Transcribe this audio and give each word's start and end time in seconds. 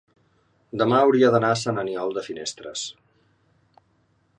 demà 0.81 1.01
hauria 1.01 1.29
d'anar 1.35 1.53
a 1.57 1.59
Sant 1.65 1.83
Aniol 1.83 2.17
de 2.19 2.25
Finestres. 2.31 2.91